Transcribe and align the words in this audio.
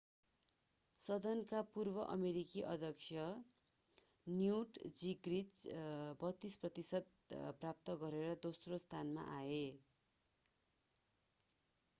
सदनका 0.99 1.59
पूर्व 1.73 1.99
अमेरिकी 2.05 2.63
अध्यक्ष 2.69 3.25
न्युट 4.31 4.79
जिङ्ग्रिच 5.01 5.67
32 6.23 6.57
प्रतिशत 6.63 7.13
प्राप्त 7.61 7.97
गरेर 8.01 8.35
दोस्रो 8.41 8.81
स्थानमा 8.87 9.29
आए 9.37 9.63